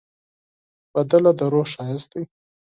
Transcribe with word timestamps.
سندره 0.91 1.31
د 1.39 1.41
روح 1.51 1.67
ښایست 1.73 2.07
دی 2.13 2.23